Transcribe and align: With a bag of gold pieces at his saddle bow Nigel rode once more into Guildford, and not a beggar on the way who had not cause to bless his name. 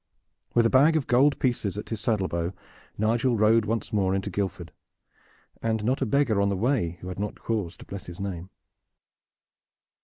With 0.55 0.65
a 0.65 0.69
bag 0.71 0.95
of 0.95 1.05
gold 1.05 1.37
pieces 1.37 1.77
at 1.77 1.89
his 1.89 2.01
saddle 2.01 2.27
bow 2.27 2.53
Nigel 2.97 3.37
rode 3.37 3.65
once 3.65 3.93
more 3.93 4.15
into 4.15 4.31
Guildford, 4.31 4.71
and 5.61 5.83
not 5.83 6.01
a 6.01 6.07
beggar 6.07 6.41
on 6.41 6.49
the 6.49 6.57
way 6.57 6.97
who 7.01 7.07
had 7.09 7.19
not 7.19 7.39
cause 7.39 7.77
to 7.77 7.85
bless 7.85 8.07
his 8.07 8.19
name. 8.19 8.49